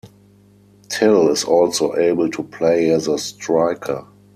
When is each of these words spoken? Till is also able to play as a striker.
Till 0.89 1.29
is 1.29 1.43
also 1.43 1.95
able 1.95 2.27
to 2.31 2.41
play 2.41 2.89
as 2.89 3.07
a 3.07 3.19
striker. 3.19 4.07